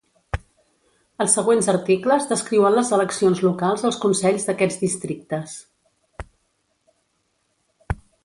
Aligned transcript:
Els 1.25 1.33
següents 1.39 1.67
articles 1.73 2.23
descriuen 2.31 2.77
les 2.77 2.89
eleccions 2.97 3.41
locals 3.49 3.85
als 3.91 3.99
consells 4.07 4.49
d'aquests 4.49 4.83
districtes. 4.87 5.55